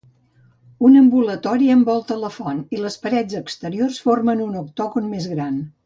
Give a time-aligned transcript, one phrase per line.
[0.87, 5.63] Un ambulatori envolta la font i les parets exteriors formen un octògon més gran.